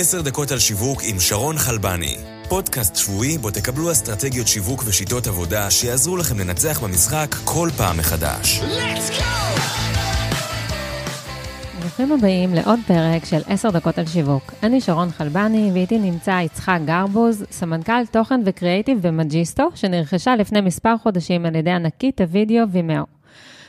עשר 0.00 0.22
דקות 0.22 0.50
על 0.50 0.58
שיווק 0.58 1.00
עם 1.04 1.20
שרון 1.20 1.58
חלבני. 1.58 2.16
פודקאסט 2.48 2.96
שבועי 2.96 3.38
בו 3.38 3.50
תקבלו 3.50 3.92
אסטרטגיות 3.92 4.48
שיווק 4.48 4.82
ושיטות 4.86 5.26
עבודה 5.26 5.70
שיעזרו 5.70 6.16
לכם 6.16 6.38
לנצח 6.38 6.80
במשחק 6.82 7.34
כל 7.44 7.68
פעם 7.76 7.98
מחדש. 7.98 8.60
ברוכים 11.80 12.12
הבאים 12.12 12.54
לעוד 12.54 12.78
פרק 12.86 13.24
של 13.24 13.40
עשר 13.46 13.70
דקות 13.70 13.98
על 13.98 14.06
שיווק. 14.06 14.52
אני 14.62 14.80
שרון 14.80 15.10
חלבני, 15.10 15.70
ואיתי 15.74 15.98
נמצא 15.98 16.40
יצחק 16.44 16.78
גרבוז, 16.84 17.44
סמנכ"ל 17.50 18.06
תוכן 18.10 18.40
וקריאיטיב 18.44 19.06
במג'יסטו, 19.06 19.68
שנרכשה 19.74 20.36
לפני 20.36 20.60
מספר 20.60 20.96
חודשים 21.02 21.46
על 21.46 21.56
ידי 21.56 21.70
ענקית 21.70 22.20
הוידאו 22.20 22.64
וימאו. 22.72 23.17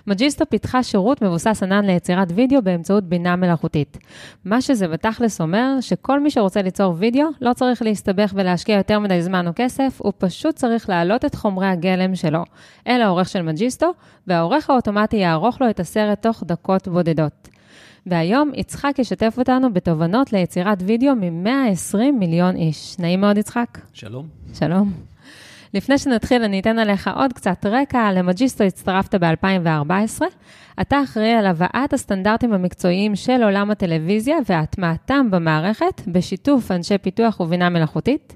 מג'יסטו 0.09 0.45
פיתחה 0.49 0.83
שירות 0.83 1.21
מבוסס 1.21 1.63
ענן 1.63 1.85
ליצירת 1.85 2.27
וידאו 2.35 2.61
באמצעות 2.61 3.03
בינה 3.03 3.35
מלאכותית. 3.35 3.97
מה 4.45 4.61
שזה 4.61 4.87
בתכלס 4.87 5.41
אומר, 5.41 5.75
שכל 5.81 6.19
מי 6.19 6.31
שרוצה 6.31 6.61
ליצור 6.61 6.95
וידאו 6.97 7.25
לא 7.41 7.53
צריך 7.53 7.81
להסתבך 7.81 8.31
ולהשקיע 8.35 8.77
יותר 8.77 8.99
מדי 8.99 9.21
זמן 9.21 9.47
או 9.47 9.51
כסף, 9.55 9.99
הוא 10.01 10.13
פשוט 10.17 10.55
צריך 10.55 10.89
להעלות 10.89 11.25
את 11.25 11.35
חומרי 11.35 11.67
הגלם 11.67 12.15
שלו 12.15 12.43
אל 12.87 13.01
העורך 13.01 13.29
של 13.29 13.41
מג'יסטו, 13.41 13.91
והעורך 14.27 14.69
האוטומטי 14.69 15.17
יערוך 15.17 15.61
לו 15.61 15.69
את 15.69 15.79
הסרט 15.79 16.21
תוך 16.21 16.43
דקות 16.45 16.87
בודדות. 16.87 17.49
והיום 18.05 18.51
יצחק 18.55 18.95
ישתף 18.99 19.35
אותנו 19.37 19.73
בתובנות 19.73 20.33
ליצירת 20.33 20.77
וידאו 20.85 21.15
מ-120 21.15 21.97
מיליון 22.19 22.55
איש. 22.55 22.95
נעים 22.99 23.21
מאוד, 23.21 23.37
יצחק. 23.37 23.77
שלום. 23.93 24.27
שלום. 24.53 25.08
לפני 25.73 25.97
שנתחיל, 25.97 26.43
אני 26.43 26.59
אתן 26.59 26.79
עליך 26.79 27.09
עוד 27.15 27.33
קצת 27.33 27.65
רקע. 27.65 28.11
למג'יסטו 28.11 28.63
הצטרפת 28.63 29.15
ב-2014. 29.15 30.21
אתה 30.81 31.03
אחראי 31.03 31.33
על 31.33 31.45
הבאת 31.45 31.93
הסטנדרטים 31.93 32.53
המקצועיים 32.53 33.15
של 33.15 33.43
עולם 33.43 33.71
הטלוויזיה 33.71 34.35
והטמעתם 34.45 35.31
במערכת, 35.31 36.01
בשיתוף 36.07 36.71
אנשי 36.71 36.97
פיתוח 36.97 37.39
ובינה 37.39 37.69
מלאכותית. 37.69 38.35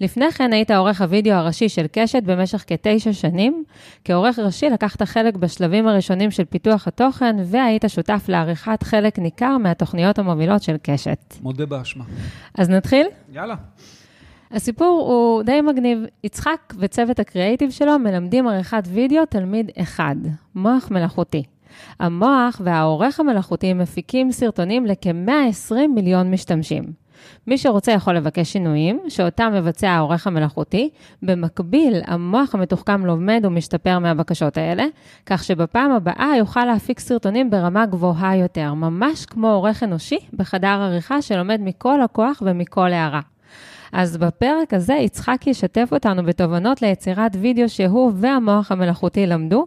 לפני 0.00 0.32
כן 0.32 0.52
היית 0.52 0.70
עורך 0.70 1.00
הוידאו 1.00 1.34
הראשי 1.34 1.68
של 1.68 1.86
קשת 1.92 2.22
במשך 2.22 2.64
כתשע 2.66 3.12
שנים. 3.12 3.64
כעורך 4.04 4.38
ראשי 4.38 4.70
לקחת 4.70 5.02
חלק 5.02 5.36
בשלבים 5.36 5.88
הראשונים 5.88 6.30
של 6.30 6.44
פיתוח 6.44 6.88
התוכן, 6.88 7.36
והיית 7.44 7.84
שותף 7.88 8.24
לעריכת 8.28 8.82
חלק 8.82 9.18
ניכר 9.18 9.58
מהתוכניות 9.58 10.18
המובילות 10.18 10.62
של 10.62 10.76
קשת. 10.82 11.34
מודה 11.42 11.66
באשמה. 11.66 12.04
אז 12.58 12.70
נתחיל? 12.70 13.06
יאללה. 13.32 13.54
הסיפור 14.54 15.04
הוא 15.08 15.42
די 15.42 15.60
מגניב. 15.60 15.98
יצחק 16.24 16.74
וצוות 16.78 17.20
הקריאייטיב 17.20 17.70
שלו 17.70 17.98
מלמדים 17.98 18.48
עריכת 18.48 18.82
וידאו 18.92 19.26
תלמיד 19.26 19.70
אחד, 19.82 20.16
מוח 20.54 20.90
מלאכותי. 20.90 21.42
המוח 22.00 22.60
והעורך 22.64 23.20
המלאכותי 23.20 23.72
מפיקים 23.74 24.32
סרטונים 24.32 24.86
לכ-120 24.86 25.74
מיליון 25.94 26.30
משתמשים. 26.30 26.84
מי 27.46 27.58
שרוצה 27.58 27.92
יכול 27.92 28.16
לבקש 28.16 28.52
שינויים, 28.52 29.00
שאותם 29.08 29.52
מבצע 29.54 29.90
העורך 29.90 30.26
המלאכותי. 30.26 30.90
במקביל, 31.22 32.00
המוח 32.06 32.54
המתוחכם 32.54 33.06
לומד 33.06 33.42
ומשתפר 33.44 33.98
מהבקשות 33.98 34.56
האלה, 34.56 34.84
כך 35.26 35.44
שבפעם 35.44 35.90
הבאה 35.90 36.32
יוכל 36.38 36.64
להפיק 36.64 37.00
סרטונים 37.00 37.50
ברמה 37.50 37.86
גבוהה 37.86 38.36
יותר, 38.36 38.74
ממש 38.74 39.26
כמו 39.26 39.50
עורך 39.50 39.82
אנושי 39.82 40.18
בחדר 40.32 40.68
עריכה 40.68 41.22
שלומד 41.22 41.60
מכל 41.60 41.98
לקוח 42.04 42.42
ומכל 42.46 42.92
הערה. 42.92 43.20
אז 43.92 44.16
בפרק 44.16 44.74
הזה 44.74 44.94
יצחק 44.94 45.46
ישתף 45.46 45.88
אותנו 45.92 46.24
בתובנות 46.24 46.82
ליצירת 46.82 47.36
וידאו 47.40 47.68
שהוא 47.68 48.12
והמוח 48.14 48.72
המלאכותי 48.72 49.26
למדו. 49.26 49.66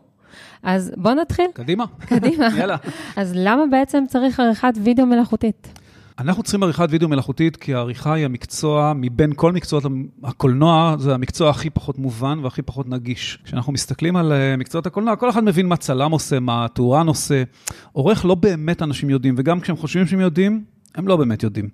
אז 0.63 0.91
בואו 0.97 1.13
נתחיל. 1.13 1.45
קדימה. 1.53 1.85
קדימה. 1.99 2.47
יאללה. 2.59 2.75
אז 3.15 3.33
למה 3.35 3.63
בעצם 3.71 4.03
צריך 4.07 4.39
עריכת 4.39 4.73
וידאו 4.83 5.05
מלאכותית? 5.05 5.79
אנחנו 6.19 6.43
צריכים 6.43 6.63
עריכת 6.63 6.87
וידאו 6.89 7.09
מלאכותית, 7.09 7.55
כי 7.55 7.73
העריכה 7.73 8.13
היא 8.13 8.25
המקצוע, 8.25 8.93
מבין 8.95 9.33
כל 9.35 9.51
מקצועות 9.51 9.83
הקולנוע, 10.23 10.95
זה 10.99 11.13
המקצוע 11.13 11.49
הכי 11.49 11.69
פחות 11.69 11.97
מובן 11.99 12.39
והכי 12.43 12.61
פחות 12.61 12.89
נגיש. 12.89 13.39
כשאנחנו 13.43 13.73
מסתכלים 13.73 14.15
על 14.15 14.31
אה, 14.31 14.57
מקצועות 14.57 14.85
הקולנוע, 14.87 15.15
כל 15.15 15.29
אחד 15.29 15.43
מבין 15.43 15.67
מה 15.67 15.77
צלם 15.77 16.11
עושה, 16.11 16.39
מה 16.39 16.67
טורן 16.73 17.07
עושה. 17.07 17.43
עורך 17.91 18.25
לא 18.25 18.35
באמת 18.35 18.81
אנשים 18.81 19.09
יודעים, 19.09 19.35
וגם 19.37 19.59
כשהם 19.59 19.75
חושבים 19.75 20.07
שהם 20.07 20.19
יודעים, 20.19 20.63
הם 20.97 21.07
לא 21.07 21.17
באמת 21.17 21.43
יודעים. 21.43 21.69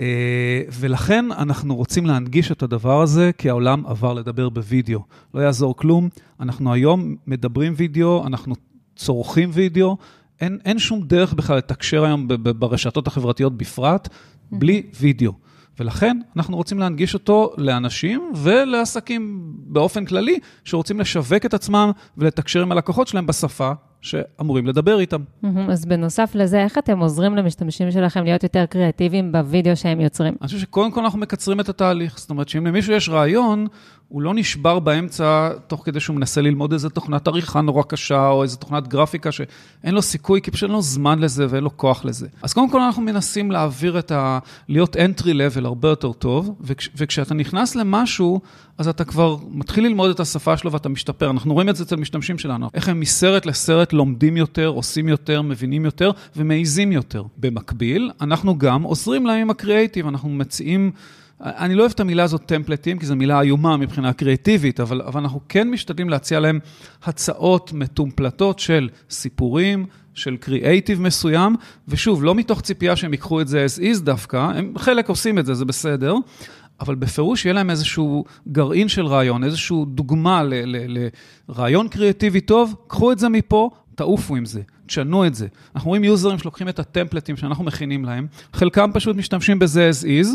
אה, 0.00 0.62
ולכן 0.72 1.24
אנחנו 1.32 1.76
רוצים 1.76 2.06
להנגיש 2.06 2.52
את 2.52 2.62
הדבר 2.62 3.02
הזה, 3.02 3.30
כי 3.38 3.50
העולם 3.50 3.86
עבר 3.86 4.12
לדבר 4.12 4.48
בווידאו. 4.48 5.00
לא 5.34 5.40
יעזור 5.40 5.76
כלום, 5.76 6.08
אנחנו 6.40 6.72
היום 6.72 7.16
מדברים 7.26 7.72
וידאו, 7.76 8.26
אנחנו 8.26 8.54
צורכים 8.96 9.50
וידאו, 9.52 9.96
אין, 10.40 10.58
אין 10.64 10.78
שום 10.78 11.02
דרך 11.02 11.34
בכלל 11.34 11.56
לתקשר 11.56 12.04
היום 12.04 12.28
ברשתות 12.58 13.06
החברתיות 13.06 13.56
בפרט, 13.56 14.08
בלי 14.52 14.82
וידאו. 15.00 15.32
ולכן 15.80 16.20
אנחנו 16.36 16.56
רוצים 16.56 16.78
להנגיש 16.78 17.14
אותו 17.14 17.52
לאנשים 17.58 18.32
ולעסקים 18.36 19.40
באופן 19.54 20.04
כללי, 20.04 20.38
שרוצים 20.64 21.00
לשווק 21.00 21.46
את 21.46 21.54
עצמם 21.54 21.90
ולתקשר 22.18 22.62
עם 22.62 22.72
הלקוחות 22.72 23.08
שלהם 23.08 23.26
בשפה 23.26 23.72
שאמורים 24.02 24.66
לדבר 24.66 25.00
איתם. 25.00 25.20
אז 25.70 25.84
בנוסף 25.84 26.30
לזה, 26.34 26.62
איך 26.62 26.78
אתם 26.78 26.98
עוזרים 26.98 27.36
למשתמשים 27.36 27.90
שלכם 27.90 28.24
להיות 28.24 28.42
יותר 28.42 28.66
קריאטיביים 28.66 29.32
בווידאו 29.32 29.76
שהם 29.76 30.00
יוצרים? 30.00 30.34
אני 30.40 30.46
חושב 30.46 30.58
שקודם 30.58 30.92
כל 30.92 31.00
אנחנו 31.00 31.18
מקצרים 31.18 31.60
את 31.60 31.68
התהליך. 31.68 32.18
זאת 32.18 32.30
אומרת 32.30 32.48
שאם 32.48 32.66
למישהו 32.66 32.92
יש 32.92 33.08
רעיון, 33.08 33.66
הוא 34.10 34.22
לא 34.22 34.34
נשבר 34.34 34.78
באמצע 34.78 35.50
תוך 35.66 35.82
כדי 35.84 36.00
שהוא 36.00 36.16
מנסה 36.16 36.40
ללמוד 36.40 36.72
איזה 36.72 36.90
תוכנת 36.90 37.28
עריכה 37.28 37.60
נורא 37.60 37.82
קשה, 37.82 38.28
או 38.28 38.42
איזה 38.42 38.56
תוכנת 38.56 38.88
גרפיקה 38.88 39.32
שאין 39.32 39.94
לו 39.94 40.02
סיכוי, 40.02 40.42
כי 40.42 40.50
פשוט 40.50 40.62
אין 40.62 40.72
לו 40.72 40.82
זמן 40.82 41.18
לזה 41.18 41.46
ואין 41.50 41.64
לו 41.64 41.76
כוח 41.76 42.04
לזה. 42.04 42.26
אז 42.42 42.52
קודם 42.52 42.70
כל 42.70 42.80
אנחנו 42.80 43.02
מנסים 43.02 43.50
להעביר 43.50 43.98
את 43.98 44.12
ה... 44.12 44.38
להיות 44.68 44.96
entry 44.96 45.24
level 45.24 45.64
הרבה 45.64 45.88
יותר 45.88 46.12
טוב, 46.12 46.54
וכש... 46.60 46.90
וכשאתה 46.96 47.34
נכנס 47.34 47.74
למשהו, 47.74 48.40
אז 48.78 48.88
אתה 48.88 49.04
כבר 49.04 49.36
מתחיל 49.50 49.84
ללמוד 49.84 50.10
את 50.10 50.20
השפה 50.20 50.56
שלו 50.56 50.72
ואתה 50.72 50.88
משתפר. 50.88 51.30
אנחנו 51.30 51.54
רואים 51.54 51.68
את 51.68 51.76
זה 51.76 51.84
אצל 51.84 51.96
משתמשים 51.96 52.38
שלנו, 52.38 52.70
איך 52.74 52.88
הם 52.88 53.00
מסרט 53.00 53.46
לסרט 53.46 53.92
לומדים 53.92 54.36
יותר, 54.36 54.66
עושים 54.66 55.08
יותר, 55.08 55.42
מבינים 55.42 55.84
יותר 55.84 56.10
ומעיזים 56.36 56.92
יותר. 56.92 57.24
במקביל, 57.36 58.10
אנחנו 58.20 58.58
גם 58.58 58.82
עוזרים 58.82 59.26
להם 59.26 59.40
עם 59.40 59.50
הקריאייטיב, 59.50 60.06
אנחנו 60.06 60.28
מציעים... 60.28 60.92
אני 61.42 61.74
לא 61.74 61.80
אוהב 61.82 61.92
את 61.92 62.00
המילה 62.00 62.22
הזאת 62.22 62.42
טמפלטים, 62.46 62.98
כי 62.98 63.06
זו 63.06 63.16
מילה 63.16 63.40
איומה 63.40 63.76
מבחינה 63.76 64.12
קריאטיבית, 64.12 64.80
אבל, 64.80 65.02
אבל 65.02 65.20
אנחנו 65.20 65.40
כן 65.48 65.70
משתדלים 65.70 66.08
להציע 66.08 66.40
להם 66.40 66.58
הצעות 67.04 67.72
מתומפלטות 67.72 68.58
של 68.58 68.88
סיפורים, 69.10 69.86
של 70.14 70.36
קריאייטיב 70.36 71.00
מסוים, 71.00 71.56
ושוב, 71.88 72.24
לא 72.24 72.34
מתוך 72.34 72.60
ציפייה 72.60 72.96
שהם 72.96 73.12
ייקחו 73.12 73.40
את 73.40 73.48
זה 73.48 73.66
as 73.66 73.80
is 73.80 74.00
דווקא, 74.02 74.36
הם 74.36 74.72
חלק 74.78 75.08
עושים 75.08 75.38
את 75.38 75.46
זה, 75.46 75.54
זה 75.54 75.64
בסדר, 75.64 76.14
אבל 76.80 76.94
בפירוש 76.94 77.44
יהיה 77.44 77.52
להם 77.52 77.70
איזשהו 77.70 78.24
גרעין 78.48 78.88
של 78.88 79.06
רעיון, 79.06 79.44
איזושהי 79.44 79.76
דוגמה 79.86 80.42
לרעיון 81.48 81.88
קריאטיבי 81.88 82.40
טוב, 82.40 82.74
קחו 82.86 83.12
את 83.12 83.18
זה 83.18 83.28
מפה, 83.28 83.70
תעופו 83.94 84.36
עם 84.36 84.44
זה, 84.44 84.60
תשנו 84.86 85.26
את 85.26 85.34
זה. 85.34 85.46
אנחנו 85.74 85.88
רואים 85.88 86.04
יוזרים 86.04 86.38
שלוקחים 86.38 86.68
את 86.68 86.78
הטמפלטים 86.78 87.36
שאנחנו 87.36 87.64
מכינים 87.64 88.04
להם, 88.04 88.26
חלקם 88.52 88.90
פשוט 88.94 89.16
משתמשים 89.16 89.58
בזה 89.58 89.90
as 89.90 90.04
is, 90.04 90.28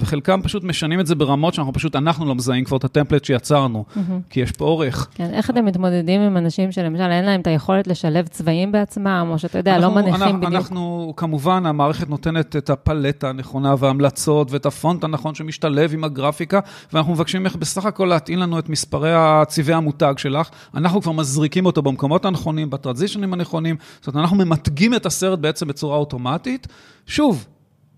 וחלקם 0.00 0.40
פשוט 0.42 0.64
משנים 0.64 1.00
את 1.00 1.06
זה 1.06 1.14
ברמות 1.14 1.54
שאנחנו 1.54 1.72
פשוט, 1.72 1.96
אנחנו 1.96 2.26
לא 2.26 2.34
מזהים 2.34 2.64
כבר 2.64 2.76
את 2.76 2.84
הטמפלט 2.84 3.24
שיצרנו, 3.24 3.84
mm-hmm. 3.88 4.00
כי 4.30 4.40
יש 4.40 4.52
פה 4.52 4.64
אורך. 4.64 5.08
כן, 5.14 5.30
איך 5.32 5.50
אתם 5.50 5.64
מתמודדים 5.64 6.20
עם 6.20 6.36
אנשים 6.36 6.72
שלמשל 6.72 7.02
אין 7.02 7.24
להם 7.24 7.40
את 7.40 7.46
היכולת 7.46 7.86
לשלב 7.86 8.26
צבעים 8.26 8.72
בעצמם, 8.72 9.28
או 9.30 9.38
שאתה 9.38 9.58
יודע, 9.58 9.78
לא 9.78 9.84
אנחנו, 9.84 9.96
לא 9.96 10.02
מניחים 10.02 10.22
אנחנו, 10.22 10.38
בדיוק? 10.40 10.54
אנחנו, 10.54 11.12
כמובן, 11.16 11.66
המערכת 11.66 12.08
נותנת 12.08 12.56
את 12.56 12.70
הפלטה 12.70 13.28
הנכונה 13.28 13.74
וההמלצות, 13.78 14.52
ואת 14.52 14.66
הפונט 14.66 15.04
הנכון 15.04 15.34
שמשתלב 15.34 15.94
עם 15.94 16.04
הגרפיקה, 16.04 16.60
ואנחנו 16.92 17.12
מבקשים 17.12 17.42
ממך 17.42 17.56
בסך 17.56 17.84
הכל 17.84 18.04
להטעין 18.04 18.38
לנו 18.38 18.58
את 18.58 18.68
מספרי 18.68 19.12
צבעי 19.48 19.74
המותג 19.74 20.14
שלך. 20.16 20.48
אנחנו 20.74 21.02
כבר 21.02 21.12
מזריקים 21.12 21.66
אותו 21.66 21.82
במקומות 21.82 22.24
הנכונים, 22.24 22.70
בטרנזישנים 22.70 23.32
הנכונים, 23.32 23.76
זאת 24.00 24.06
אומרת, 24.06 24.24
אנחנו 24.24 24.36
ממתגים 24.36 24.94
את 24.94 25.06
הסרט 25.06 25.38
בעצם 25.38 25.68
בצורה 25.68 25.96
אוטומטית. 25.96 26.66
שוב, 27.06 27.46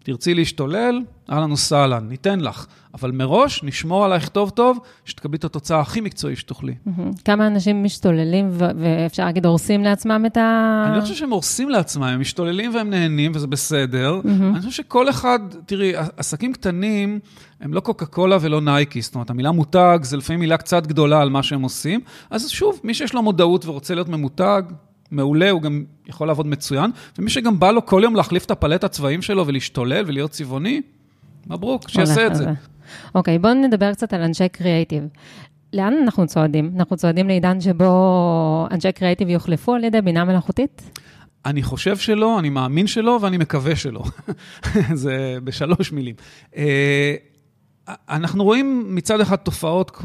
תרצי 0.03 0.35
להשתולל, 0.35 1.01
אהלן 1.31 1.53
וסהלן, 1.53 2.09
ניתן 2.09 2.41
לך. 2.41 2.67
אבל 2.95 3.11
מראש 3.11 3.63
נשמור 3.63 4.05
עלייך 4.05 4.29
טוב 4.29 4.51
טוב, 4.51 4.79
שתקבלי 5.05 5.37
את 5.37 5.45
התוצאה 5.45 5.81
הכי 5.81 6.01
מקצועית 6.01 6.39
שתוכלי. 6.39 6.75
כמה 7.25 7.47
אנשים 7.47 7.85
משתוללים, 7.85 8.49
ואפשר 8.53 9.25
להגיד, 9.25 9.47
הורסים 9.47 9.85
לעצמם 9.85 10.25
את 10.27 10.37
ה... 10.37 10.85
אני 10.87 10.97
לא 10.97 11.01
חושב 11.01 11.15
שהם 11.15 11.31
הורסים 11.31 11.71
לעצמם, 11.71 12.03
הם 12.03 12.21
משתוללים 12.21 12.75
והם 12.75 12.91
נהנים, 12.91 13.33
וזה 13.35 13.47
בסדר. 13.47 14.21
אני 14.25 14.59
חושב 14.59 14.71
שכל 14.71 15.11
אחד, 15.11 15.39
תראי, 15.67 15.93
עסקים 16.17 16.53
קטנים 16.53 17.19
הם 17.61 17.75
לא 17.75 17.81
קוקה 17.81 18.07
קולה 18.07 18.37
ולא 18.41 18.61
נייקי, 18.61 19.03
זאת 19.03 19.15
אומרת, 19.15 19.31
המילה 19.31 19.53
מותג 19.53 19.99
זה 20.03 20.17
לפעמים 20.17 20.41
מילה 20.41 20.57
קצת 20.57 20.87
גדולה 20.87 21.21
על 21.21 21.31
מה 21.31 21.43
שהם 21.43 21.63
עושים. 21.63 22.01
אז 22.31 22.49
שוב, 22.49 22.81
מי 22.85 22.95
שיש 22.95 23.15
לו 23.15 23.23
מודעות 23.23 23.67
ורוצה 23.67 23.95
להיות 23.95 24.09
ממותג, 24.09 24.63
מעולה, 25.13 25.51
הוא 25.51 25.63
גם 25.63 25.85
יכול 26.07 26.27
לעבוד 26.27 26.47
מצוין, 26.47 26.91
ומי 27.19 27.31
שגם 27.31 27.59
בא 27.59 27.71
לו 27.71 27.87
כל 27.87 28.01
יום 28.05 28.17
להחליף 28.17 28.45
את 28.45 28.51
הפלט 28.51 28.85
הצבעים 28.85 29.23
שלו 29.23 29.47
ולהשתולל 29.47 30.05
ולהיות 30.07 30.31
צבעוני, 30.31 30.83
מברוק, 31.47 31.89
שיעשה 31.89 32.27
את 32.27 32.35
זה. 32.35 32.47
אוקיי, 33.15 33.39
בואו 33.39 33.55
נדבר 33.55 33.93
קצת 33.93 34.13
על 34.13 34.23
אנשי 34.23 34.49
קריאייטיב. 34.49 35.03
לאן 35.73 35.95
אנחנו 36.03 36.27
צועדים? 36.27 36.73
אנחנו 36.77 36.97
צועדים 36.97 37.29
לעידן 37.29 37.61
שבו 37.61 38.67
אנשי 38.71 38.93
קריאייטיב 38.93 39.29
יוחלפו 39.29 39.75
על 39.75 39.85
ידי 39.85 40.01
בינה 40.01 40.25
מלאכותית? 40.25 41.01
אני 41.47 41.63
חושב 41.63 41.97
שלא, 41.97 42.39
אני 42.39 42.49
מאמין 42.49 42.87
שלא, 42.87 43.19
ואני 43.23 43.39
מקווה 43.39 43.77
שלא. 43.77 44.03
זה 44.95 45.39
בשלוש 45.45 45.93
מילים. 45.93 46.15
אנחנו 47.89 48.45
רואים 48.45 48.85
מצד 48.89 49.21
אחד 49.21 49.37
תופעות 49.37 50.03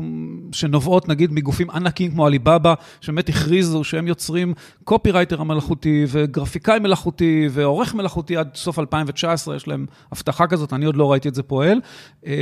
שנובעות 0.52 1.10
נגיד 1.10 1.34
מגופים 1.34 1.70
ענקים 1.70 2.12
כמו 2.12 2.26
עליבאבא, 2.26 2.74
שבאמת 3.02 3.30
הכריזו 3.30 3.84
שהם 3.84 4.08
יוצרים 4.08 4.54
קופירייטר 4.84 5.42
המלאכותי 5.42 6.06
וגרפיקאי 6.08 6.80
מלאכותי 6.80 7.48
ועורך 7.52 7.94
מלאכותי 7.96 8.38
עד 8.38 8.50
סוף 8.56 8.80
2019, 8.80 9.56
יש 9.56 9.68
להם 9.68 9.86
הבטחה 10.12 10.48
כזאת, 10.48 10.74
אני 10.74 10.86
עוד 10.86 10.96
לא 10.96 11.12
ראיתי 11.12 11.30
את 11.30 11.36
זה 11.36 11.44
פועל. 11.44 11.82
אה, 12.26 12.34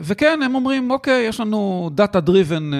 וכן, 0.00 0.40
הם 0.44 0.54
אומרים, 0.54 0.90
אוקיי, 0.90 1.24
יש 1.28 1.40
לנו 1.40 1.90
data 1.94 2.20
driven 2.20 2.70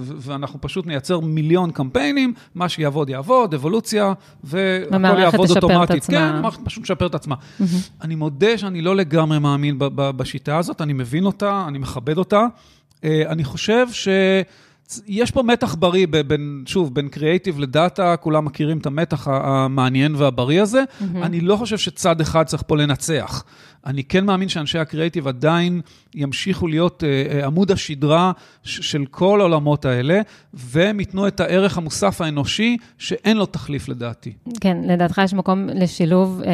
ואנחנו 0.00 0.60
פשוט 0.60 0.86
נייצר 0.86 1.20
מיליון 1.20 1.70
קמפיינים, 1.70 2.34
מה 2.54 2.68
שיעבוד 2.68 3.08
יעבוד, 3.08 3.54
אבולוציה, 3.54 4.12
והכל 4.44 5.18
יעבוד 5.18 5.50
אוטומטית. 5.50 6.04
כן, 6.04 6.22
המערכת 6.22 6.60
פשוט 6.64 6.82
תשפר 6.82 7.06
את 7.06 7.14
עצמה. 7.14 7.34
אני 8.02 8.14
מודה 8.14 8.58
שאני 8.58 8.82
לא 8.82 8.96
לגמרי 8.96 9.38
מאמין 9.38 9.76
בשיטה 9.94 10.58
הזאת, 10.58 10.80
אני 10.80 10.92
מבין 10.92 11.26
אותה. 11.26 11.35
אותה, 11.42 11.64
אני 11.68 11.78
מכבד 11.78 12.18
אותה. 12.18 12.46
אה, 13.04 13.22
אני 13.28 13.44
חושב 13.44 13.86
שיש 14.88 15.30
פה 15.30 15.42
מתח 15.42 15.74
בריא 15.74 16.06
בין, 16.26 16.64
שוב, 16.66 16.94
בין 16.94 17.08
קריאייטיב 17.08 17.58
לדאטה, 17.58 18.16
כולם 18.16 18.44
מכירים 18.44 18.78
את 18.78 18.86
המתח 18.86 19.28
המעניין 19.28 20.14
והבריא 20.14 20.62
הזה. 20.62 20.82
Mm-hmm. 20.82 21.04
אני 21.22 21.40
לא 21.40 21.56
חושב 21.56 21.78
שצד 21.78 22.20
אחד 22.20 22.46
צריך 22.46 22.62
פה 22.66 22.76
לנצח. 22.76 23.44
אני 23.86 24.04
כן 24.04 24.24
מאמין 24.24 24.48
שאנשי 24.48 24.78
הקריאיטיב 24.78 25.28
עדיין 25.28 25.80
ימשיכו 26.14 26.66
להיות 26.66 27.02
uh, 27.02 27.42
uh, 27.42 27.46
עמוד 27.46 27.70
השדרה 27.70 28.32
של 28.62 29.04
כל 29.10 29.40
העולמות 29.40 29.84
האלה, 29.84 30.20
והם 30.54 31.00
ייתנו 31.00 31.28
את 31.28 31.40
הערך 31.40 31.78
המוסף 31.78 32.20
האנושי 32.20 32.76
שאין 32.98 33.36
לו 33.36 33.46
תחליף 33.46 33.88
לדעתי. 33.88 34.32
כן, 34.60 34.76
לדעתך 34.84 35.20
יש 35.24 35.34
מקום 35.34 35.66
לשילוב 35.74 36.40
אה, 36.42 36.46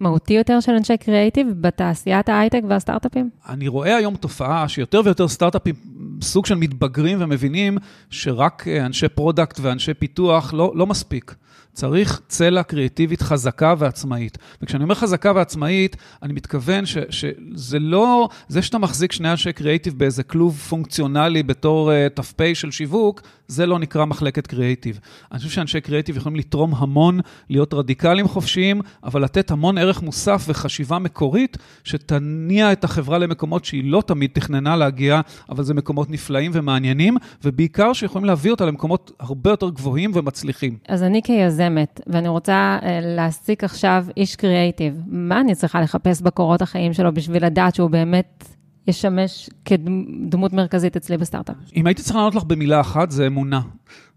מהותי 0.00 0.34
יותר 0.34 0.60
של 0.60 0.72
אנשי 0.72 0.96
קריאיטיב 0.96 1.46
בתעשיית 1.60 2.28
ההייטק 2.28 2.60
והסטארט-אפים? 2.68 3.30
אני 3.48 3.68
רואה 3.68 3.96
היום 3.96 4.16
תופעה 4.16 4.68
שיותר 4.68 5.00
ויותר 5.04 5.28
סטארט-אפים, 5.28 5.74
סוג 6.22 6.46
של 6.46 6.54
מתבגרים 6.54 7.18
ומבינים 7.20 7.78
שרק 8.10 8.68
אנשי 8.68 9.08
product 9.08 9.60
ואנשי 9.60 9.94
פיתוח 9.94 10.54
לא, 10.54 10.72
לא 10.74 10.86
מספיק. 10.86 11.34
צריך 11.78 12.20
צלע 12.28 12.62
קריאטיבית 12.62 13.22
חזקה 13.22 13.74
ועצמאית. 13.78 14.38
וכשאני 14.62 14.84
אומר 14.84 14.94
חזקה 14.94 15.32
ועצמאית, 15.34 15.96
אני 16.22 16.32
מתכוון 16.32 16.86
ש, 16.86 16.96
שזה 17.10 17.78
לא, 17.78 18.28
זה 18.48 18.62
שאתה 18.62 18.78
מחזיק 18.78 19.12
שני 19.12 19.30
אנשי 19.30 19.52
קריאיטיב 19.52 19.98
באיזה 19.98 20.22
כלוב 20.22 20.56
פונקציונלי 20.56 21.42
בתור 21.42 21.90
אה, 21.90 22.20
ת"פ 22.20 22.42
של 22.54 22.70
שיווק, 22.70 23.22
זה 23.48 23.66
לא 23.66 23.78
נקרא 23.78 24.04
מחלקת 24.04 24.46
קריאיטיב. 24.46 25.00
אני 25.32 25.38
חושב 25.38 25.50
שאנשי 25.50 25.80
קריאיטיב 25.80 26.16
יכולים 26.16 26.38
לתרום 26.38 26.74
המון, 26.74 27.20
להיות 27.50 27.74
רדיקליים 27.74 28.28
חופשיים, 28.28 28.80
אבל 29.04 29.24
לתת 29.24 29.50
המון 29.50 29.78
ערך 29.78 30.02
מוסף 30.02 30.44
וחשיבה 30.48 30.98
מקורית, 30.98 31.56
שתניע 31.84 32.72
את 32.72 32.84
החברה 32.84 33.18
למקומות 33.18 33.64
שהיא 33.64 33.84
לא 33.84 34.02
תמיד 34.06 34.30
תכננה 34.32 34.76
להגיע, 34.76 35.20
אבל 35.48 35.64
זה 35.64 35.74
מקומות 35.74 36.10
נפלאים 36.10 36.50
ומעניינים, 36.54 37.16
ובעיקר 37.44 37.92
שיכולים 37.92 38.24
להביא 38.24 38.50
אותה 38.50 38.66
למקומות 38.66 39.12
הרבה 39.20 39.50
יותר 39.50 39.70
גבוהים 39.70 40.10
ומצליחים. 40.14 40.76
אז 40.88 41.02
אני 41.02 41.22
כיזמת, 41.68 42.00
ואני 42.06 42.28
רוצה 42.28 42.78
אה, 42.82 43.00
להעסיק 43.02 43.64
עכשיו 43.64 44.06
איש 44.16 44.36
קריאיטיב, 44.36 45.02
מה 45.06 45.40
אני 45.40 45.54
צריכה 45.54 45.80
לחפש 45.80 46.20
בקורות 46.22 46.62
החיים 46.62 46.92
שלו 46.92 47.14
בשביל 47.14 47.46
לדעת 47.46 47.74
שהוא 47.74 47.90
באמת... 47.90 48.44
ישמש 48.88 49.50
כדמות 49.64 50.52
מרכזית 50.52 50.96
אצלי 50.96 51.16
בסטארט-אפ. 51.16 51.56
אם 51.76 51.86
הייתי 51.86 52.02
צריך 52.02 52.16
לענות 52.16 52.34
לך 52.34 52.44
במילה 52.44 52.80
אחת, 52.80 53.10
זה 53.10 53.26
אמונה, 53.26 53.60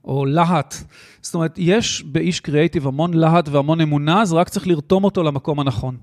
או 0.06 0.26
להט. 0.26 0.76
זאת 1.22 1.36
אומרת, 1.36 1.56
יש 1.58 2.04
באיש 2.04 2.40
קריאייטיב 2.40 2.88
המון 2.88 3.14
להט 3.14 3.50
והמון 3.50 3.82
אמונה, 3.82 4.22
אז 4.22 4.34
רק 4.34 4.50
צריך 4.50 4.68
לרתום 4.68 5.04
אותו 5.04 5.24
למקום 5.24 5.60
הנכון. 5.60 5.98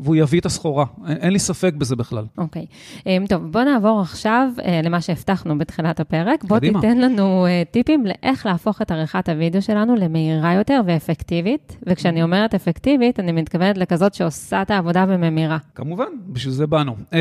והוא 0.00 0.16
יביא 0.16 0.40
את 0.40 0.46
הסחורה. 0.46 0.84
אין, 1.08 1.16
אין 1.16 1.32
לי 1.32 1.38
ספק 1.38 1.74
בזה 1.74 1.96
בכלל. 1.96 2.24
אוקיי. 2.38 2.62
Okay. 2.62 3.06
אמ, 3.06 3.26
טוב, 3.28 3.52
בוא 3.52 3.62
נעבור 3.62 4.00
עכשיו 4.00 4.48
uh, 4.58 4.62
למה 4.82 5.00
שהבטחנו 5.00 5.58
בתחילת 5.58 6.00
הפרק. 6.00 6.44
בוא 6.44 6.58
קדימה. 6.58 6.80
תיתן 6.80 6.98
לנו 6.98 7.46
uh, 7.46 7.70
טיפים 7.70 8.04
לאיך 8.06 8.46
להפוך 8.46 8.82
את 8.82 8.90
עריכת 8.90 9.28
הוידאו 9.28 9.62
שלנו 9.62 9.96
למהירה 9.96 10.54
יותר 10.54 10.80
ואפקטיבית. 10.86 11.76
וכשאני. 11.86 12.22
אומרת 12.22 12.54
אפקטיבית, 12.54 13.20
אני 13.20 13.32
מתכוונת 13.32 13.78
לכזאת 13.78 14.14
שעושה 14.14 14.62
את 14.62 14.70
העבודה 14.70 15.06
בממירה. 15.06 15.58
כמובן, 15.74 16.08
בשביל 16.26 16.54
זה 16.54 16.66
באנו. 16.66 16.96
Uh, 17.10 17.14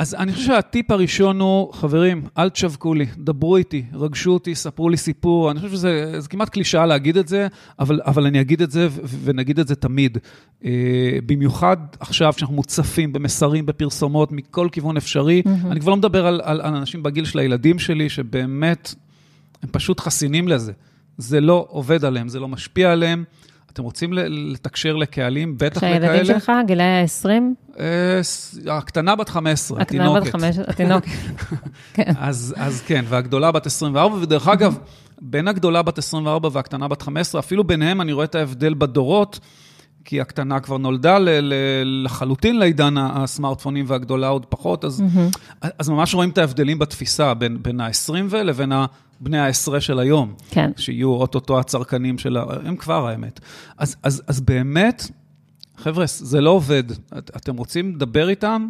אז 0.00 0.14
אני 0.14 0.32
חושב 0.32 0.46
שהטיפ 0.46 0.90
הראשון 0.90 1.40
הוא, 1.40 1.72
חברים, 1.72 2.22
אל 2.38 2.50
תשווקו 2.50 2.94
לי, 2.94 3.06
דברו 3.18 3.56
איתי, 3.56 3.84
רגשו 3.94 4.30
אותי, 4.30 4.54
ספרו 4.54 4.88
לי 4.88 4.96
סיפור. 4.96 5.50
אני 5.50 5.60
חושב 5.60 5.72
שזה 5.72 6.28
כמעט 6.30 6.48
קלישאה 6.48 6.86
להגיד 6.86 7.16
את 7.16 7.28
זה, 7.28 7.46
אבל, 7.78 8.00
אבל 8.06 8.26
אני 8.26 8.40
אגיד 8.40 8.62
את 8.62 8.70
זה 8.70 8.88
ונגיד 9.24 9.58
את 9.58 9.68
זה 9.68 9.74
תמיד. 9.74 10.18
אה, 10.64 10.70
במיוחד 11.26 11.76
עכשיו, 12.00 12.32
כשאנחנו 12.36 12.54
מוצפים 12.54 13.12
במסרים, 13.12 13.66
בפרסומות, 13.66 14.32
מכל 14.32 14.68
כיוון 14.72 14.96
אפשרי. 14.96 15.42
Mm-hmm. 15.44 15.66
אני 15.70 15.80
כבר 15.80 15.90
לא 15.90 15.96
מדבר 15.96 16.26
על, 16.26 16.40
על, 16.44 16.60
על 16.60 16.74
אנשים 16.74 17.02
בגיל 17.02 17.24
של 17.24 17.38
הילדים 17.38 17.78
שלי, 17.78 18.08
שבאמת, 18.08 18.94
הם 19.62 19.68
פשוט 19.72 20.00
חסינים 20.00 20.48
לזה. 20.48 20.72
זה 21.18 21.40
לא 21.40 21.66
עובד 21.68 22.04
עליהם, 22.04 22.28
זה 22.28 22.40
לא 22.40 22.48
משפיע 22.48 22.92
עליהם. 22.92 23.24
אתם 23.72 23.82
רוצים 23.82 24.12
לתקשר 24.12 24.96
לקהלים, 24.96 25.58
בטח 25.58 25.76
לכאלה? 25.76 26.06
שהילדים 26.06 26.24
שלך, 26.24 26.52
גילאי 26.66 26.84
ה-20? 26.84 27.28
אה, 27.80 28.76
הקטנה 28.76 29.16
בת 29.16 29.28
15, 29.28 29.82
התינוקת. 29.82 30.26
הקטנה 30.26 30.26
בת 30.26 30.32
15, 30.32 30.64
התינוקת. 30.68 31.08
כן. 31.94 32.12
אז, 32.18 32.82
כן, 32.86 33.04
והגדולה 33.08 33.52
בת 33.52 33.66
24, 33.66 34.16
ודרך 34.16 34.48
אגב, 34.48 34.78
בין 35.20 35.48
הגדולה 35.48 35.82
בת 35.82 35.98
24 35.98 36.48
והקטנה 36.52 36.88
בת 36.88 37.02
15, 37.02 37.40
אפילו 37.40 37.64
ביניהם 37.64 38.00
אני 38.00 38.12
רואה 38.12 38.24
את 38.24 38.34
ההבדל 38.34 38.74
בדורות. 38.74 39.40
כי 40.04 40.20
הקטנה 40.20 40.60
כבר 40.60 40.78
נולדה 40.78 41.18
לחלוטין 41.84 42.58
לעידן 42.58 42.94
הסמארטפונים 42.98 43.84
והגדולה 43.88 44.28
עוד 44.28 44.46
פחות, 44.46 44.84
אז, 44.84 45.02
ממש 45.88 46.14
רואים 46.14 46.30
את 46.30 46.38
ההבדלים 46.38 46.78
בתפיסה 46.78 47.34
בין, 47.34 47.62
בין 47.62 47.80
ה-20 47.80 48.36
לבין 48.36 48.72
בני 49.20 49.38
העשרה 49.38 49.80
של 49.80 49.98
היום. 49.98 50.34
כן. 50.50 50.70
שיהיו 50.76 51.12
אוטוטו 51.12 51.58
הצרכנים 51.58 52.18
של 52.18 52.36
ה... 52.36 52.44
הם 52.64 52.76
כבר 52.76 53.08
האמת. 53.08 53.40
אז, 53.78 53.96
אז, 54.02 54.22
אז 54.26 54.40
באמת, 54.40 55.10
חבר'ה, 55.76 56.04
זה 56.06 56.40
לא 56.40 56.50
עובד. 56.50 56.84
את, 57.18 57.30
אתם 57.36 57.56
רוצים 57.56 57.94
לדבר 57.94 58.28
איתם? 58.28 58.68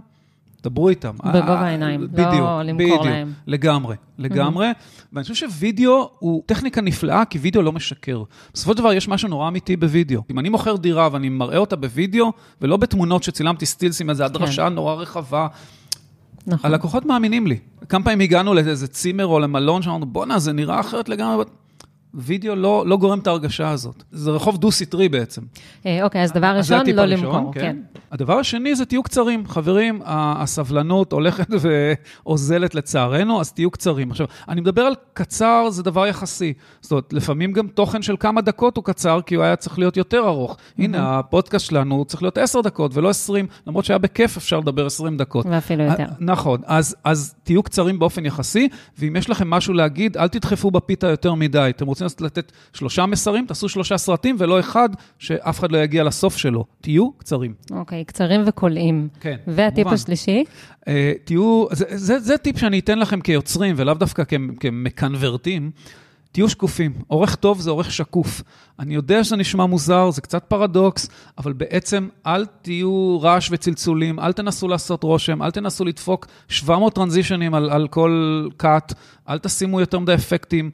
דברו 0.62 0.88
איתם. 0.88 1.17
בגובה 1.19 1.61
העיניים, 1.61 2.00
לא 2.00 2.62
למכור 2.62 2.87
בדיוק, 2.87 3.05
להם. 3.05 3.32
לגמרי, 3.47 3.97
לגמרי. 4.19 4.70
Mm-hmm. 4.70 5.08
ואני 5.12 5.23
חושב 5.23 5.35
שווידאו 5.35 6.11
הוא 6.19 6.43
טכניקה 6.47 6.81
נפלאה, 6.81 7.25
כי 7.25 7.38
וידאו 7.38 7.62
לא 7.62 7.73
משקר. 7.73 8.23
בסופו 8.55 8.73
של 8.73 8.79
דבר 8.79 8.93
יש 8.93 9.08
משהו 9.08 9.29
נורא 9.29 9.49
אמיתי 9.49 9.76
בווידאו. 9.76 10.23
אם 10.31 10.38
אני 10.38 10.49
מוכר 10.49 10.76
דירה 10.76 11.08
ואני 11.12 11.29
מראה 11.29 11.58
אותה 11.58 11.76
בווידאו, 11.76 12.32
ולא 12.61 12.76
בתמונות 12.76 13.23
שצילמתי 13.23 13.67
סטילסים, 13.67 14.11
איזו 14.11 14.24
הדרשה 14.24 14.69
כן. 14.69 14.74
נורא 14.74 14.94
רחבה, 14.94 15.46
נכון. 16.47 16.70
הלקוחות 16.70 17.06
מאמינים 17.06 17.47
לי. 17.47 17.59
כמה 17.89 18.05
פעמים 18.05 18.20
הגענו 18.20 18.55
לאיזה 18.55 18.89
צימר 18.89 19.27
או 19.27 19.41
למלון, 19.41 19.82
שאמרנו, 19.82 20.06
בואנה, 20.06 20.39
זה 20.39 20.53
נראה 20.53 20.81
אחרת 20.81 21.09
לגמרי. 21.09 21.44
וידאו 22.14 22.55
לא, 22.55 22.84
לא 22.86 22.96
גורם 22.96 23.19
את 23.19 23.26
ההרגשה 23.26 23.70
הזאת. 23.70 24.02
זה 24.10 24.31
רחוב 24.31 24.56
דו-סטרי 24.56 25.08
בעצם. 25.08 25.43
אה, 25.86 26.05
אוקיי, 26.05 26.22
אז 26.22 26.32
דבר 26.32 26.56
ראשון, 26.56 26.86
לא 26.86 27.05
למכור, 27.05 27.52
כן. 27.55 27.60
כן. 27.60 27.76
הדבר 28.12 28.38
השני 28.38 28.74
זה 28.74 28.84
תהיו 28.84 29.02
קצרים. 29.02 29.46
חברים, 29.46 30.00
הסבלנות 30.05 31.12
הולכת 31.12 31.48
ואוזלת 32.26 32.74
לצערנו, 32.74 33.40
אז 33.40 33.52
תהיו 33.52 33.70
קצרים. 33.70 34.10
עכשיו, 34.10 34.26
אני 34.48 34.60
מדבר 34.60 34.82
על 34.82 34.94
קצר, 35.12 35.70
זה 35.70 35.82
דבר 35.82 36.06
יחסי. 36.06 36.52
זאת 36.81 36.93
אומרת, 36.93 37.12
לפעמים 37.12 37.52
גם 37.52 37.67
תוכן 37.69 38.02
של 38.02 38.17
כמה 38.20 38.40
דקות 38.40 38.76
הוא 38.76 38.84
קצר, 38.84 39.20
כי 39.26 39.34
הוא 39.34 39.44
היה 39.44 39.56
צריך 39.56 39.79
להיות 39.79 39.96
יותר 39.96 40.26
ארוך. 40.26 40.56
הנה, 40.79 41.19
הפודקאסט 41.19 41.67
שלנו 41.67 42.05
צריך 42.05 42.22
להיות 42.22 42.38
עשר 42.38 42.60
דקות 42.60 42.96
ולא 42.96 43.08
עשרים, 43.08 43.46
למרות 43.67 43.84
שהיה 43.84 43.98
בכיף 43.98 44.36
אפשר 44.36 44.58
לדבר 44.58 44.86
עשרים 44.86 45.17
דקות. 45.17 45.46
ואפילו 45.50 45.84
יותר. 45.84 46.06
נכון, 46.20 46.60
אז, 46.67 46.96
אז 47.05 47.34
תהיו 47.43 47.62
קצרים 47.62 47.98
באופן 47.98 48.26
יחסי, 48.26 48.69
ואם 48.98 49.17
יש 49.17 49.31
לכם 49.31 49.50
משהו 49.50 49.74
להגיד, 49.74 50.17
אל 50.17 50.29
תדחפו 50.29 50.70
בפיתה 50.70 51.06
יותר 51.06 51.34
מדי. 51.34 51.72
אתם 51.76 51.86
רוצים 52.04 52.26
לתת 52.26 52.52
שלושה 52.72 53.06
מסרים, 53.06 53.46
תעשו 53.46 53.69
שלושה 53.69 53.98
סרטים 53.98 54.36
ולא 54.38 54.60
אחד, 54.60 54.88
שאף 55.19 55.58
אחד 55.58 55.72
לא 55.72 55.78
יגיע 55.78 56.04
לסוף 56.04 56.36
שלו. 56.36 56.64
תהיו 56.80 57.12
קצרים. 57.12 57.54
אוקיי, 57.70 58.00
okay, 58.00 58.04
קצרים 58.04 58.40
וקולעים. 58.46 59.08
כן, 59.20 59.36
והטיפ 59.46 59.84
מובן. 59.84 59.94
השלישי? 59.94 60.44
Uh, 60.80 60.86
תהיו, 61.24 61.66
זה, 61.72 61.84
זה, 61.88 62.20
זה 62.20 62.38
טיפ 62.38 62.58
שאני 62.58 62.78
אתן 62.78 62.98
לכם 62.98 63.20
כיוצרים, 63.20 63.74
ולאו 63.78 63.94
דווקא 63.94 64.22
כמקנברטים. 64.60 65.70
תהיו 66.32 66.48
שקופים. 66.48 66.92
עורך 67.06 67.34
טוב 67.34 67.60
זה 67.60 67.70
עורך 67.70 67.92
שקוף. 67.92 68.42
אני 68.78 68.94
יודע 68.94 69.24
שזה 69.24 69.36
נשמע 69.36 69.66
מוזר, 69.66 70.10
זה 70.10 70.20
קצת 70.20 70.44
פרדוקס, 70.44 71.08
אבל 71.38 71.52
בעצם 71.52 72.08
אל 72.26 72.46
תהיו 72.46 73.19
רעש 73.22 73.48
וצלצולים, 73.52 74.20
אל 74.20 74.32
תנסו 74.32 74.69
לעשות 74.69 75.02
רושם, 75.02 75.42
אל 75.42 75.50
תנסו 75.50 75.84
לדפוק 75.84 76.26
700 76.48 76.94
טרנזישנים 76.94 77.54
על, 77.54 77.70
על 77.70 77.88
כל 77.88 78.48
קאט, 78.56 78.92
אל 79.28 79.38
תשימו 79.38 79.80
יותר 79.80 79.98
מדי 79.98 80.14
אפקטים. 80.14 80.70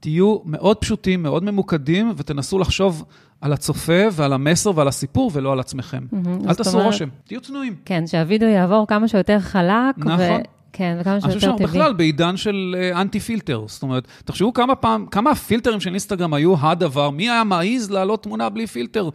תהיו 0.00 0.38
מאוד 0.44 0.76
פשוטים, 0.76 1.22
מאוד 1.22 1.44
ממוקדים, 1.44 2.12
ותנסו 2.16 2.58
לחשוב 2.58 3.04
על 3.40 3.52
הצופה 3.52 4.02
ועל 4.12 4.32
המסר 4.32 4.72
ועל 4.74 4.88
הסיפור, 4.88 5.30
ולא 5.34 5.52
על 5.52 5.60
עצמכם. 5.60 6.02
Mm-hmm, 6.12 6.48
אל 6.48 6.54
תעשו 6.54 6.70
אומר... 6.70 6.84
רושם, 6.84 7.08
תהיו 7.24 7.40
צנועים. 7.40 7.74
כן, 7.84 8.06
שהווידאו 8.06 8.48
יעבור 8.48 8.86
כמה 8.86 9.08
שיותר 9.08 9.40
חלק, 9.40 9.98
נכון. 9.98 10.40
כן, 10.72 10.96
וכמה 11.00 11.12
אני 11.12 11.20
חושב 11.20 11.32
שיותר 11.32 11.46
שאנחנו 11.46 11.66
טבעי. 11.66 11.80
בכלל 11.80 11.92
בעידן 11.92 12.36
של 12.36 12.76
אה, 12.78 13.00
אנטי 13.00 13.20
פילטר. 13.20 13.64
זאת 13.66 13.82
אומרת, 13.82 14.06
תחשבו 14.24 14.52
כמה 14.52 14.74
פעם, 14.74 15.06
כמה 15.06 15.30
הפילטרים 15.30 15.80
של 15.80 15.90
אינסטגרם 15.90 16.34
היו 16.34 16.54
הדבר, 16.60 17.10
מי 17.10 17.30
היה 17.30 17.44
מעז 17.44 17.90
להעלות 17.90 18.22
תמונה 18.22 18.48
בלי 18.48 18.66
פילטר? 18.66 19.08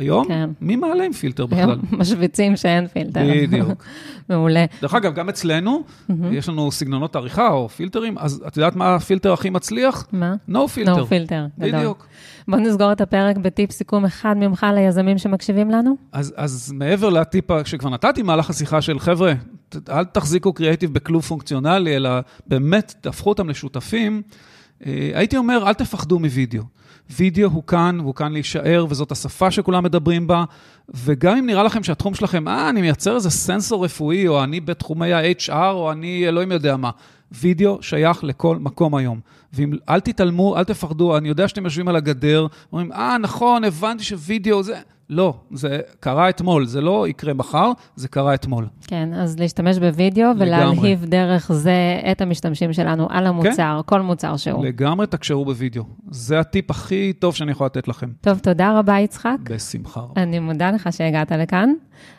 היום? 0.00 0.24
כן. 0.28 0.50
מי 0.60 0.76
מעלה 0.76 1.04
עם 1.04 1.12
פילטר 1.12 1.46
בכלל? 1.46 1.60
היום 1.60 1.80
משוויצים 2.00 2.56
שאין 2.56 2.86
פילטר. 2.86 3.20
בדיוק. 3.42 3.84
מעולה. 4.28 4.64
דרך 4.82 4.94
אגב, 4.94 5.14
גם 5.14 5.28
אצלנו, 5.28 5.82
יש 6.30 6.48
לנו 6.48 6.72
סגנונות 6.72 7.16
עריכה 7.16 7.48
או 7.48 7.68
פילטרים, 7.68 8.18
אז 8.18 8.44
את 8.46 8.56
יודעת 8.56 8.76
מה 8.76 8.94
הפילטר 8.94 9.32
הכי 9.32 9.50
מצליח? 9.50 10.06
מה? 10.12 10.34
No 10.48 10.52
filter. 10.52 10.98
No 10.98 11.04
פילטר. 11.04 11.46
גדול. 11.58 11.78
בדיוק. 11.78 12.06
בוא 12.48 12.58
נסגור 12.58 12.92
את 12.92 13.00
הפרק 13.00 13.36
בטיפ 13.36 13.70
סיכום 13.70 14.04
אחד 14.04 14.34
ממך 14.36 14.66
ליזמים 14.74 15.18
שמקשיבים 15.18 15.70
לנו. 15.70 15.96
אז, 16.12 16.34
אז 16.36 16.72
מעבר 16.74 17.08
לטיפ 17.08 17.44
שכבר 17.64 17.90
נתתי 17.90 18.22
במהלך 18.22 18.50
השיחה 18.50 18.82
של 18.82 18.98
חבר'ה, 18.98 19.32
אל 19.88 20.04
תחזיקו 20.04 20.52
קריאייטיב 20.52 20.94
בכלוב 20.94 21.22
פונקציונלי, 21.22 21.96
אלא 21.96 22.10
באמת 22.46 22.94
תהפכו 23.00 23.28
אותם 23.28 23.48
לשותפים, 23.48 24.22
הייתי 25.14 25.36
אומר, 25.36 25.68
אל 25.68 25.74
תפחדו 25.74 26.18
מווידאו. 26.18 26.62
וידאו 27.10 27.48
הוא 27.48 27.62
כאן, 27.66 28.00
והוא 28.00 28.14
כאן 28.14 28.32
להישאר, 28.32 28.86
וזאת 28.88 29.12
השפה 29.12 29.50
שכולם 29.50 29.84
מדברים 29.84 30.26
בה, 30.26 30.44
וגם 30.94 31.36
אם 31.36 31.46
נראה 31.46 31.62
לכם 31.62 31.82
שהתחום 31.82 32.14
שלכם, 32.14 32.48
אה, 32.48 32.68
אני 32.70 32.80
מייצר 32.80 33.14
איזה 33.14 33.30
סנסור 33.30 33.84
רפואי, 33.84 34.28
או 34.28 34.44
אני 34.44 34.60
בתחומי 34.60 35.12
ה-HR, 35.12 35.52
או 35.52 35.92
אני 35.92 36.28
אלוהים 36.28 36.52
יודע 36.52 36.76
מה. 36.76 36.90
וידאו 37.32 37.78
שייך 37.82 38.24
לכל 38.24 38.56
מקום 38.56 38.94
היום. 38.94 39.20
ואם, 39.52 39.72
אל 39.88 40.00
תתעלמו, 40.00 40.56
אל 40.56 40.64
תפחדו, 40.64 41.16
אני 41.16 41.28
יודע 41.28 41.48
שאתם 41.48 41.64
יושבים 41.64 41.88
על 41.88 41.96
הגדר, 41.96 42.46
אומרים, 42.72 42.92
אה, 42.92 43.18
נכון, 43.18 43.64
הבנתי 43.64 44.04
שווידאו 44.04 44.62
זה... 44.62 44.80
לא, 45.10 45.34
זה 45.50 45.80
קרה 46.00 46.28
אתמול, 46.28 46.66
זה 46.66 46.80
לא 46.80 47.08
יקרה 47.08 47.34
מחר, 47.34 47.72
זה 47.96 48.08
קרה 48.08 48.34
אתמול. 48.34 48.66
כן, 48.86 49.14
אז 49.14 49.38
להשתמש 49.38 49.78
בווידאו 49.78 50.30
ולהלהיב 50.38 51.04
דרך 51.04 51.52
זה 51.52 52.00
את 52.10 52.20
המשתמשים 52.20 52.72
שלנו 52.72 53.06
על 53.10 53.26
המוצר, 53.26 53.80
כל 53.86 54.00
מוצר 54.00 54.36
שהוא. 54.36 54.64
לגמרי 54.64 55.06
תקשרו 55.06 55.44
בווידאו. 55.44 55.82
זה 56.10 56.40
הטיפ 56.40 56.70
הכי 56.70 57.12
טוב 57.18 57.34
שאני 57.34 57.50
יכול 57.50 57.66
לתת 57.66 57.88
לכם. 57.88 58.08
טוב, 58.20 58.38
תודה 58.38 58.78
רבה, 58.78 59.00
יצחק. 59.00 59.36
בשמחה 59.42 60.00
רבה. 60.00 60.22
אני 60.22 60.38
מודה 60.38 60.70
לך 60.70 60.88
שהגעת 60.92 61.32
לכאן. 61.32 61.70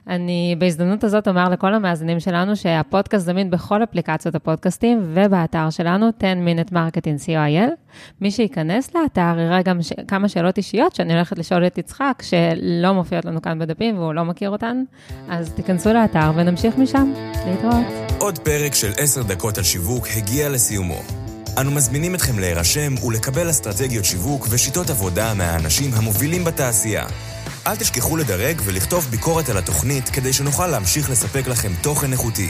אני 0.08 0.56
בהזדמנות 0.60 1.04
הזאת 1.04 1.28
אומר 1.28 1.50
לכל 1.50 1.74
המאזינים 1.74 2.20
שלנו 2.20 2.56
שהפודקאסט 2.56 3.26
זמין 3.26 3.50
בכל 3.50 3.84
אפליקציות 3.84 4.36
הפודקאסטים 4.36 5.02
ובאתר 5.04 5.70
שלנו, 5.70 6.10
10 6.20 6.34
Minute 6.34 6.72
Marketing 6.72 7.26
co.il. 7.26 7.96
מי 8.22 8.32
שייכנס 8.32 8.96
לאתר 8.96 9.40
יראה 9.40 9.62
גם 9.62 9.82
ש... 9.82 9.94
כמה 10.08 10.28
שאלות 10.28 10.58
אישיות 10.58 10.96
שאני 10.96 11.14
הולכת 11.14 11.38
לשאול 11.38 11.68
את 11.68 11.78
יצחק, 11.78 12.24
שלא 12.82 12.94
מופיעות 12.94 13.26
לנו 13.26 13.42
כאן 13.42 13.60
בדפים 13.60 13.98
והוא 13.98 14.14
לא 14.14 14.26
מכיר 14.26 14.50
אותן, 14.50 14.84
אז 15.30 15.52
תיכנסו 15.56 15.94
לאתר 15.94 16.32
ונמשיך 16.36 16.78
משם. 16.78 17.14
להתראות. 17.46 17.86
עוד 18.20 18.40
פרק 18.40 18.74
של 18.74 18.92
עשר 18.98 19.24
דקות 19.24 19.58
על 19.58 19.64
שיווק 19.64 20.08
הגיע 20.16 20.50
לסיומו. 20.50 21.02
אנו 21.58 21.72
מזמינים 21.72 22.16
אתכם 22.16 22.40
להירשם 22.40 22.94
ולקבל 23.08 23.50
אסטרטגיות 23.50 24.06
שיווק 24.06 24.48
ושיטות 24.50 24.90
עבודה 24.90 25.34
מהאנשים 25.34 25.92
המובילים 25.94 26.44
בתעשייה. 26.44 27.06
אל 27.68 27.76
תשכחו 27.76 28.18
לדרג 28.18 28.62
ולכתוב 28.66 29.08
ביקורת 29.12 29.50
על 29.50 29.58
התוכנית 29.58 30.10
כדי 30.10 30.34
שנוכל 30.34 30.68
להמשיך 30.68 31.10
לספק 31.10 31.48
לכם 31.48 31.72
תוכן 31.82 32.12
איכותי. 32.12 32.50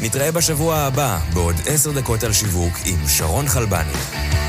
נתראה 0.00 0.32
בשבוע 0.32 0.76
הבא 0.76 1.18
בעוד 1.34 1.54
עשר 1.66 1.92
דקות 1.92 2.24
על 2.24 2.32
שיווק 2.32 2.72
עם 2.86 3.08
שרון 3.08 3.46
חלבני. 3.48 4.43